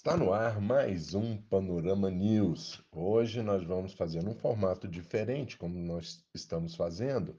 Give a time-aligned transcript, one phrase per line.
[0.00, 2.82] Está no ar mais um Panorama News.
[2.90, 7.36] Hoje nós vamos fazer um formato diferente, como nós estamos fazendo.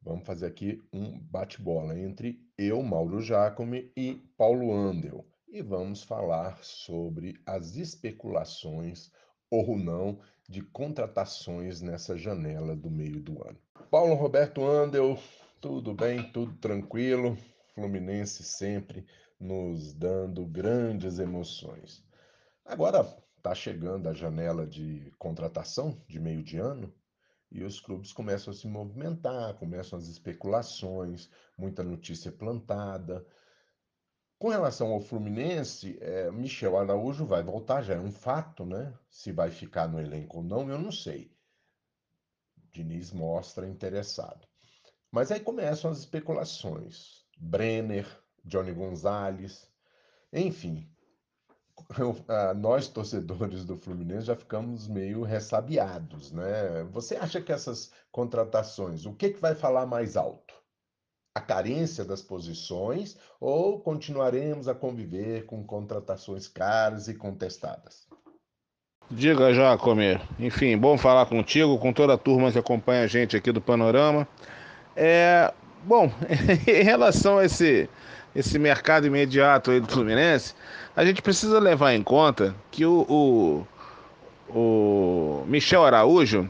[0.00, 5.22] Vamos fazer aqui um bate-bola entre eu, Mauro Jacome, e Paulo Andel.
[5.46, 9.12] E vamos falar sobre as especulações
[9.50, 10.18] ou não
[10.48, 13.58] de contratações nessa janela do meio do ano.
[13.90, 15.18] Paulo Roberto Andel,
[15.60, 16.32] tudo bem?
[16.32, 17.36] Tudo tranquilo?
[17.74, 19.04] Fluminense sempre
[19.38, 22.04] nos dando grandes emoções.
[22.64, 23.00] Agora
[23.36, 26.92] está chegando a janela de contratação de meio de ano
[27.50, 33.24] e os clubes começam a se movimentar, começam as especulações, muita notícia plantada.
[34.38, 38.92] Com relação ao Fluminense, é, Michel Araújo vai voltar, já é um fato, né?
[39.08, 41.34] Se vai ficar no elenco ou não, eu não sei.
[42.72, 44.46] Diniz mostra interessado.
[45.10, 47.24] Mas aí começam as especulações.
[47.38, 48.06] Brenner,
[48.46, 49.68] Johnny Gonzalez,
[50.32, 50.88] enfim.
[52.56, 56.84] Nós, torcedores do Fluminense, já ficamos meio ressabiados, né?
[56.92, 60.54] Você acha que essas contratações, o que, que vai falar mais alto?
[61.34, 68.06] A carência das posições ou continuaremos a conviver com contratações caras e contestadas?
[69.10, 70.18] Diga, Jacome.
[70.38, 74.26] Enfim, bom falar contigo, com toda a turma que acompanha a gente aqui do Panorama.
[74.96, 75.52] É,
[75.86, 76.12] bom,
[76.66, 77.88] em relação a esse
[78.36, 80.54] esse mercado imediato aí do Fluminense,
[80.94, 86.48] a gente precisa levar em conta que o, o, o Michel Araújo,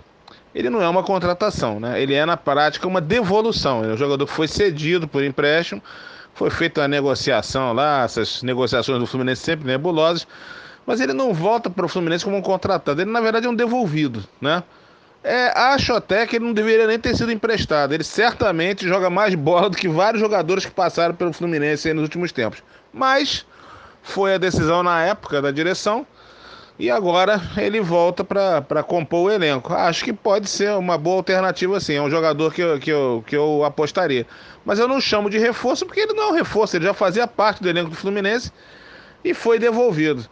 [0.52, 2.02] ele não é uma contratação, né?
[2.02, 3.84] Ele é na prática uma devolução.
[3.84, 5.80] Ele é jogador foi cedido por empréstimo,
[6.34, 10.26] foi feita a negociação lá, essas negociações do Fluminense sempre nebulosas,
[10.84, 13.00] mas ele não volta para o Fluminense como um contratado.
[13.00, 14.64] Ele na verdade é um devolvido, né?
[15.22, 17.92] É, acho até que ele não deveria nem ter sido emprestado.
[17.92, 22.30] Ele certamente joga mais bola do que vários jogadores que passaram pelo Fluminense nos últimos
[22.30, 22.62] tempos.
[22.92, 23.44] Mas
[24.02, 26.06] foi a decisão na época da direção
[26.78, 29.72] e agora ele volta para compor o elenco.
[29.72, 31.94] Acho que pode ser uma boa alternativa, sim.
[31.94, 34.26] É um jogador que eu, que, eu, que eu apostaria.
[34.64, 37.26] Mas eu não chamo de reforço porque ele não é um reforço, ele já fazia
[37.26, 38.52] parte do elenco do Fluminense
[39.24, 40.24] e foi devolvido.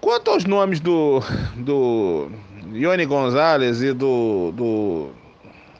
[0.00, 1.20] Quanto aos nomes do,
[1.56, 2.30] do
[2.72, 5.10] Ione Gonzalez e do, do,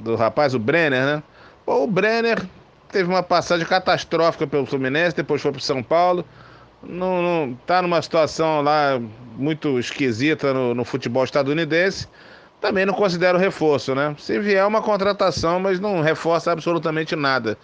[0.00, 1.22] do rapaz, o Brenner, né?
[1.66, 2.42] O Brenner
[2.90, 6.24] teve uma passagem catastrófica pelo Fluminense, depois foi para São Paulo.
[6.82, 9.00] Não, não tá numa situação lá
[9.36, 12.06] muito esquisita no, no futebol estadunidense.
[12.60, 14.14] Também não considero reforço, né?
[14.18, 17.56] Se vier uma contratação, mas não reforça absolutamente nada.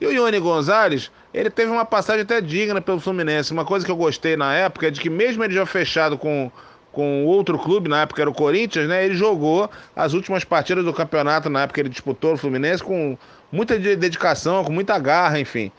[0.00, 3.52] E o Ione Gonzalez, ele teve uma passagem até digna pelo Fluminense.
[3.52, 6.50] Uma coisa que eu gostei na época é de que, mesmo ele já fechado com,
[6.96, 9.04] com outro clube, na época era o Corinthians, né?
[9.04, 13.18] Ele jogou as últimas partidas do campeonato, na época ele disputou o Fluminense, com
[13.52, 15.70] muita dedicação, com muita garra, enfim.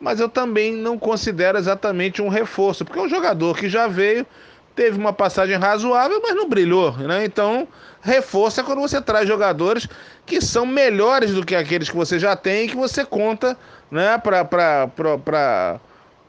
[0.00, 4.26] Mas eu também não considero exatamente um reforço, porque é um jogador que já veio,
[4.74, 7.24] teve uma passagem razoável, mas não brilhou, né?
[7.24, 7.68] Então,
[8.02, 9.86] reforço é quando você traz jogadores
[10.26, 13.56] que são melhores do que aqueles que você já tem e que você conta,
[13.92, 15.80] né, para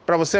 [0.06, 0.38] para você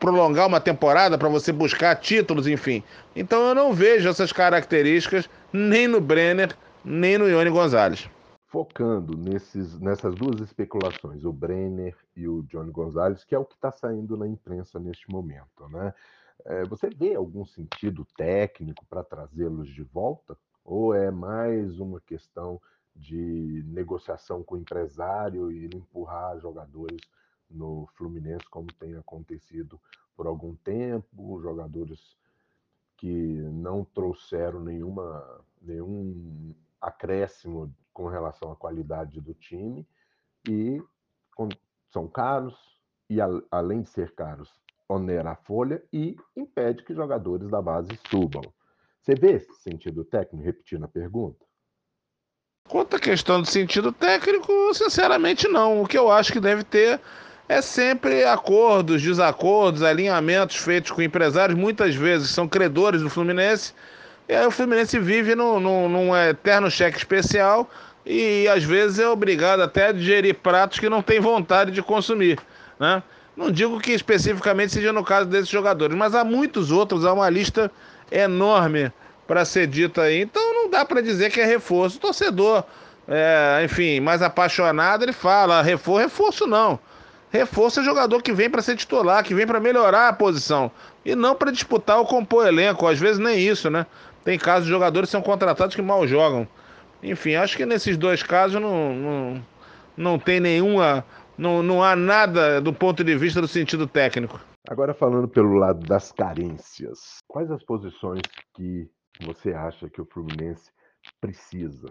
[0.00, 2.82] prolongar uma temporada, para você buscar títulos, enfim.
[3.14, 6.54] Então eu não vejo essas características nem no Brenner,
[6.84, 8.10] nem no Ione Gonzalez.
[8.48, 13.54] Focando nesses, nessas duas especulações, o Brenner e o Johnny Gonzalez, que é o que
[13.54, 15.94] está saindo na imprensa neste momento, né?
[16.44, 20.36] É, você vê algum sentido técnico para trazê-los de volta?
[20.64, 22.60] Ou é mais uma questão
[22.96, 27.00] de negociação com o empresário e empurrar jogadores
[27.50, 29.80] no Fluminense, como tem acontecido
[30.16, 32.16] por algum tempo, jogadores
[32.96, 39.86] que não trouxeram nenhuma, nenhum acréscimo com relação à qualidade do time
[40.48, 40.82] e
[41.90, 42.56] são caros
[43.08, 43.18] e
[43.50, 44.50] além de ser caros,
[44.88, 48.42] onera a folha e impede que jogadores da base subam.
[49.00, 51.46] Você vê esse sentido técnico, repetindo a pergunta?
[52.68, 55.80] Quanto à questão do sentido técnico, sinceramente não.
[55.80, 57.00] O que eu acho que deve ter
[57.48, 63.72] é sempre acordos, desacordos, alinhamentos feitos com empresários, muitas vezes são credores do Fluminense.
[64.28, 67.68] E aí o Fluminense vive num, num, num eterno cheque especial
[68.04, 72.38] e às vezes é obrigado até a digerir pratos que não tem vontade de consumir.
[72.78, 73.02] Né?
[73.34, 77.30] Não digo que especificamente seja no caso desses jogadores, mas há muitos outros, há uma
[77.30, 77.70] lista
[78.12, 78.92] enorme
[79.26, 80.20] para ser dita aí.
[80.20, 81.96] Então não dá para dizer que é reforço.
[81.96, 82.64] O torcedor,
[83.06, 86.78] é, enfim, mais apaixonado, ele fala: reforço, reforço não.
[87.30, 90.70] Reforço é jogador que vem para ser titular, que vem para melhorar a posição
[91.04, 92.86] e não para disputar ou compor elenco.
[92.86, 93.86] Às vezes nem isso, né?
[94.24, 96.48] Tem casos de jogadores que são contratados que mal jogam.
[97.02, 99.46] Enfim, acho que nesses dois casos não, não,
[99.96, 101.04] não tem nenhuma.
[101.36, 104.40] Não, não há nada do ponto de vista do sentido técnico.
[104.68, 108.22] Agora falando pelo lado das carências, quais as posições
[108.54, 108.90] que
[109.20, 110.70] você acha que o Fluminense
[111.20, 111.86] precisa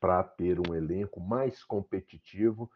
[0.00, 2.70] para ter um elenco mais competitivo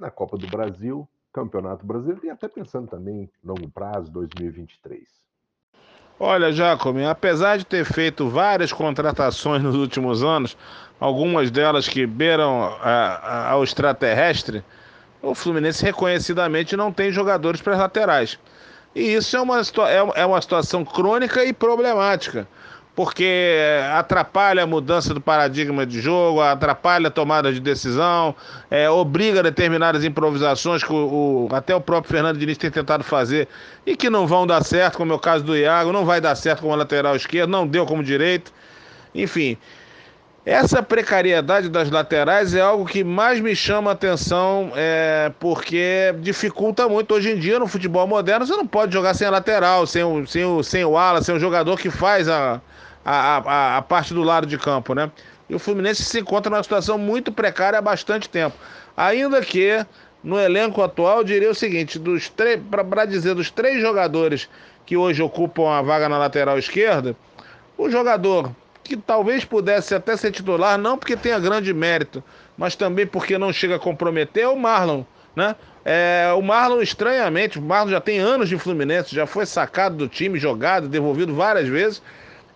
[0.00, 5.02] na Copa do Brasil, Campeonato Brasileiro e até pensando também longo prazo, 2023?
[6.20, 10.56] Olha, Jacome, apesar de ter feito várias contratações nos últimos anos,
[11.00, 14.62] algumas delas que beiram a, a, ao extraterrestre,
[15.20, 18.38] o Fluminense reconhecidamente não tem jogadores para laterais.
[18.94, 22.46] E isso é uma, é, é uma situação crônica e problemática
[22.94, 23.58] porque
[23.94, 28.34] atrapalha a mudança do paradigma de jogo, atrapalha a tomada de decisão,
[28.70, 33.48] é, obriga determinadas improvisações que o, o, até o próprio Fernando Diniz tem tentado fazer
[33.86, 36.34] e que não vão dar certo, como é o caso do Iago, não vai dar
[36.34, 38.52] certo como lateral esquerdo, não deu como direito.
[39.14, 39.56] Enfim,
[40.44, 46.88] essa precariedade das laterais é algo que mais me chama a atenção, é, porque dificulta
[46.88, 47.14] muito.
[47.14, 50.26] Hoje em dia, no futebol moderno, você não pode jogar sem a lateral, sem o,
[50.26, 52.60] sem o, sem o ala, sem o jogador que faz a,
[53.04, 55.12] a, a, a parte do lado de campo, né?
[55.48, 58.56] E o Fluminense se encontra numa situação muito precária há bastante tempo.
[58.96, 59.86] Ainda que
[60.24, 64.48] no elenco atual, eu diria o seguinte: dos três, para dizer dos três jogadores
[64.84, 67.14] que hoje ocupam a vaga na lateral esquerda,
[67.78, 68.50] o jogador
[68.82, 72.22] que talvez pudesse até ser titular, não porque tenha grande mérito,
[72.56, 75.56] mas também porque não chega a comprometer, é o Marlon, né?
[75.84, 80.08] É, o Marlon, estranhamente, o Marlon já tem anos de Fluminense, já foi sacado do
[80.08, 82.02] time, jogado, devolvido várias vezes.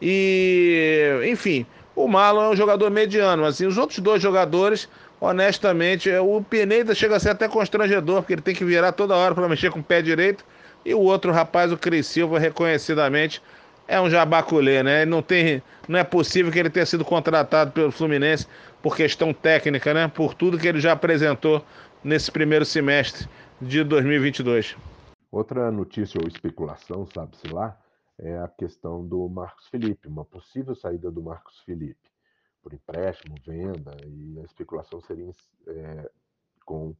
[0.00, 3.44] E, enfim, o Marlon é um jogador mediano.
[3.44, 4.88] Assim, os outros dois jogadores,
[5.20, 9.34] honestamente, o Pineda chega a ser até constrangedor, porque ele tem que virar toda hora
[9.34, 10.44] para mexer com o pé direito.
[10.84, 13.42] E o outro rapaz, o Cris Silva, reconhecidamente,
[13.88, 15.04] é um jabaculê, né?
[15.04, 18.46] Não, tem, não é possível que ele tenha sido contratado pelo Fluminense
[18.82, 20.08] por questão técnica, né?
[20.08, 21.64] Por tudo que ele já apresentou
[22.02, 23.28] nesse primeiro semestre
[23.60, 24.76] de 2022.
[25.30, 27.78] Outra notícia ou especulação, sabe-se lá,
[28.18, 32.06] é a questão do Marcos Felipe, uma possível saída do Marcos Felipe
[32.66, 35.30] por empréstimo, venda, e a especulação seria
[35.68, 36.10] é,
[36.64, 36.96] com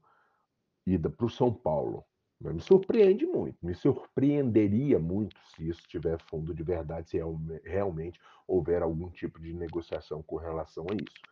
[0.87, 2.05] ida para o São Paulo.
[2.41, 7.19] Mas me surpreende muito, me surpreenderia muito se isso tiver fundo de verdade, se
[7.65, 11.23] realmente houver algum tipo de negociação com relação a isso.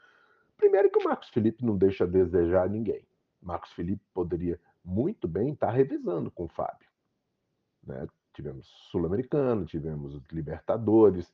[0.56, 3.06] Primeiro que o Marcos Felipe não deixa a desejar ninguém.
[3.42, 6.88] Marcos Felipe poderia muito bem estar revisando com o Fábio.
[7.82, 8.06] Né?
[8.32, 11.32] Tivemos Sul-Americano, tivemos Libertadores,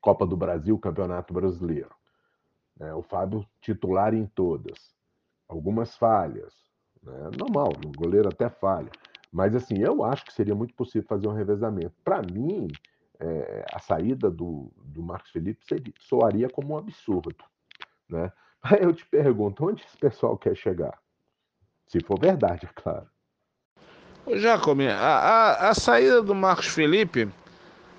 [0.00, 1.94] Copa do Brasil, Campeonato Brasileiro.
[2.80, 4.94] É, o Fábio titular em todas.
[5.48, 6.54] Algumas falhas.
[7.08, 7.30] Né?
[7.38, 8.90] Normal, o goleiro até falha.
[9.32, 11.92] Mas assim, eu acho que seria muito possível fazer um revezamento.
[12.04, 12.68] Para mim,
[13.20, 17.34] é, a saída do, do Marcos Felipe seria, soaria como um absurdo.
[18.08, 18.32] Né?
[18.62, 20.98] Aí eu te pergunto, onde esse pessoal quer chegar?
[21.86, 23.06] Se for verdade, é claro.
[24.36, 27.28] Jacome, a, a, a saída do Marcos Felipe,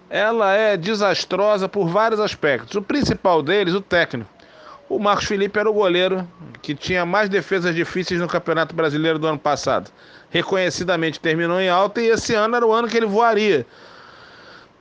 [0.10, 2.76] ela é desastrosa por vários aspectos.
[2.76, 4.30] O principal deles, o técnico.
[4.90, 6.28] O Marcos Felipe era o goleiro
[6.62, 9.92] que tinha mais defesas difíceis no Campeonato Brasileiro do ano passado.
[10.30, 13.66] Reconhecidamente terminou em alta e esse ano era o ano que ele voaria.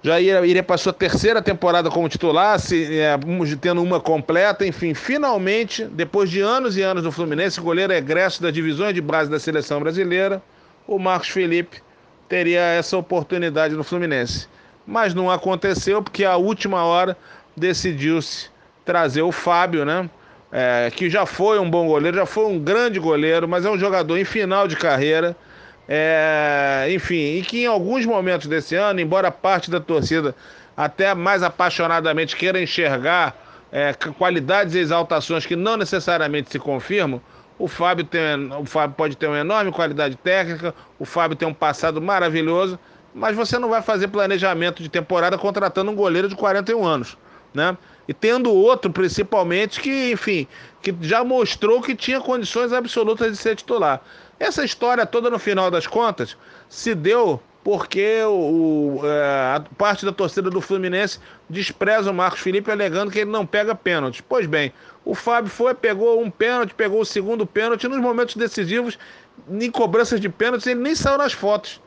[0.02, 3.18] Já iria, para sua terceira temporada como titular, se, é,
[3.60, 4.66] tendo uma completa.
[4.66, 9.30] Enfim, finalmente, depois de anos e anos no Fluminense, goleiro egresso das divisões de base
[9.30, 10.42] da seleção brasileira
[10.88, 11.82] o Marcos Felipe
[12.28, 14.48] teria essa oportunidade no Fluminense.
[14.86, 17.16] Mas não aconteceu porque a última hora
[17.54, 18.48] decidiu-se
[18.88, 20.08] trazer o Fábio, né?
[20.50, 23.78] É, que já foi um bom goleiro, já foi um grande goleiro, mas é um
[23.78, 25.36] jogador em final de carreira.
[25.86, 30.34] É, enfim, e que em alguns momentos desse ano, embora parte da torcida
[30.74, 33.36] até mais apaixonadamente queira enxergar
[33.70, 37.20] é, qualidades e exaltações que não necessariamente se confirmam,
[37.58, 41.52] o Fábio, tem, o Fábio pode ter uma enorme qualidade técnica, o Fábio tem um
[41.52, 42.78] passado maravilhoso,
[43.14, 47.18] mas você não vai fazer planejamento de temporada contratando um goleiro de 41 anos,
[47.58, 47.76] né?
[48.08, 50.46] E tendo outro, principalmente, que, enfim,
[50.80, 54.00] que já mostrou que tinha condições absolutas de ser titular.
[54.40, 56.36] Essa história toda, no final das contas,
[56.68, 61.18] se deu porque o, é, a parte da torcida do Fluminense
[61.50, 64.22] despreza o Marcos Felipe alegando que ele não pega pênaltis.
[64.26, 64.72] Pois bem,
[65.04, 68.98] o Fábio foi, pegou um pênalti, pegou o segundo pênalti, nos momentos decisivos,
[69.50, 71.80] em cobranças de pênaltis, ele nem saiu nas fotos.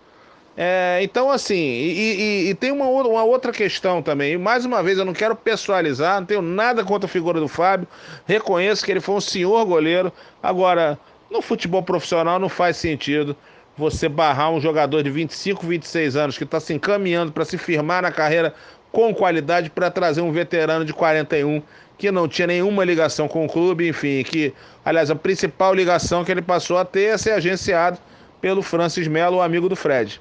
[0.57, 4.37] É, então, assim, e, e, e, tem uma, uma outra questão também.
[4.37, 7.87] Mais uma vez, eu não quero pessoalizar, não tenho nada contra a figura do Fábio.
[8.25, 10.11] Reconheço que ele foi um senhor goleiro.
[10.43, 13.35] Agora, no futebol profissional não faz sentido
[13.77, 18.01] você barrar um jogador de 25, 26 anos que está se encaminhando para se firmar
[18.01, 18.53] na carreira
[18.91, 21.61] com qualidade para trazer um veterano de 41
[21.97, 24.53] que não tinha nenhuma ligação com o clube, enfim, que,
[24.83, 27.99] aliás, a principal ligação que ele passou a ter é ser agenciado
[28.41, 30.19] pelo Francis Melo, o amigo do Fred.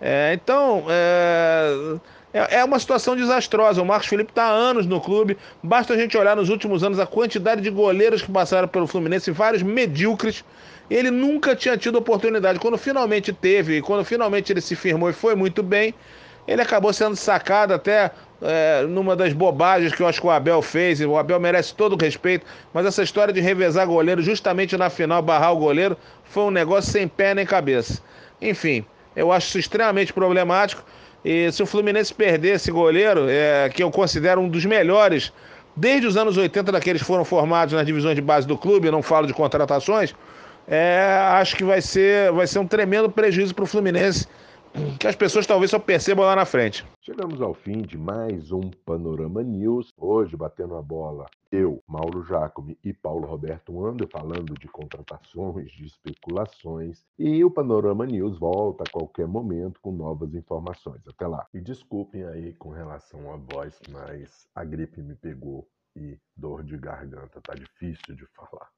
[0.00, 1.98] É, então, é,
[2.32, 3.82] é, é, uma situação desastrosa.
[3.82, 5.36] O Marcos Felipe está há anos no clube.
[5.62, 9.30] Basta a gente olhar nos últimos anos a quantidade de goleiros que passaram pelo Fluminense,
[9.30, 10.44] vários medíocres.
[10.88, 12.58] Ele nunca tinha tido oportunidade.
[12.58, 15.94] Quando finalmente teve, e quando finalmente ele se firmou e foi muito bem,
[16.48, 18.10] ele acabou sendo sacado até
[18.42, 21.00] é, numa das bobagens que eu acho que o Abel fez.
[21.00, 25.22] O Abel merece todo o respeito, mas essa história de revezar goleiro justamente na final,
[25.22, 28.02] barrar o goleiro, foi um negócio sem pé nem cabeça.
[28.40, 30.82] Enfim, eu acho isso extremamente problemático.
[31.24, 35.32] E se o Fluminense perder esse goleiro, é, que eu considero um dos melhores,
[35.76, 39.26] desde os anos 80, daqueles foram formados nas divisões de base do clube, não falo
[39.26, 40.14] de contratações,
[40.66, 44.26] é, acho que vai ser, vai ser um tremendo prejuízo para o Fluminense
[44.98, 46.86] que as pessoas talvez só percebam lá na frente.
[47.00, 49.88] Chegamos ao fim de mais um Panorama News.
[49.96, 55.86] Hoje, batendo a bola, eu, Mauro Jacome e Paulo Roberto Ando falando de contratações, de
[55.86, 57.04] especulações.
[57.18, 61.00] E o Panorama News volta a qualquer momento com novas informações.
[61.08, 61.46] Até lá.
[61.52, 66.76] E desculpem aí com relação à voz, mas a gripe me pegou e dor de
[66.76, 68.68] garganta, tá difícil de falar.